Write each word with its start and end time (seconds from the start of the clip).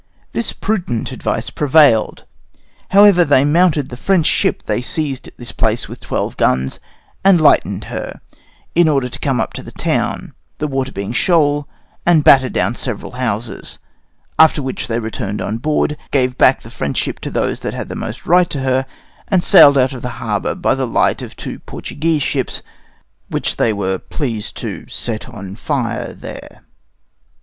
This 0.33 0.51
prudent 0.51 1.11
advice 1.11 1.51
prevailed; 1.51 2.25
however, 2.89 3.23
they 3.23 3.45
mounted 3.45 3.89
the 3.89 3.95
French 3.95 4.25
ship 4.25 4.63
they 4.63 4.81
seized 4.81 5.27
at 5.27 5.37
this 5.37 5.51
place 5.51 5.87
with 5.87 5.99
twelve 5.99 6.37
guns, 6.37 6.79
and 7.23 7.39
lightened 7.39 7.83
her, 7.83 8.19
in 8.73 8.87
order 8.89 9.09
to 9.09 9.19
come 9.19 9.39
up 9.39 9.53
to 9.53 9.61
the 9.61 9.71
town, 9.71 10.33
the 10.57 10.65
water 10.67 10.91
being 10.91 11.13
shoal, 11.13 11.67
and 12.03 12.23
battered 12.23 12.51
down 12.51 12.73
several 12.73 13.11
houses; 13.11 13.77
after 14.39 14.59
which 14.63 14.87
they 14.87 14.95
all 14.95 15.01
returned 15.01 15.39
on 15.39 15.59
board, 15.59 15.95
gave 16.09 16.35
back 16.35 16.63
the 16.63 16.71
French 16.71 16.97
ship 16.97 17.19
to 17.19 17.29
those 17.29 17.59
that 17.59 17.75
had 17.75 17.93
most 17.95 18.25
right 18.25 18.49
to 18.49 18.61
her, 18.61 18.87
and 19.27 19.43
sailed 19.43 19.77
out 19.77 19.93
of 19.93 20.01
the 20.01 20.09
harbor 20.17 20.55
by 20.55 20.73
the 20.73 20.87
light 20.87 21.21
of 21.21 21.35
two 21.35 21.59
Portuguese 21.59 22.23
ships, 22.23 22.63
which 23.29 23.57
they 23.57 23.71
were 23.71 23.99
pleased 23.99 24.57
to 24.57 24.87
set 24.87 25.29
on 25.29 25.55
fire 25.55 26.11
there. 26.11 26.63